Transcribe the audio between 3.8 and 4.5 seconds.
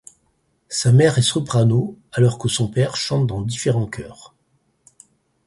chœurs.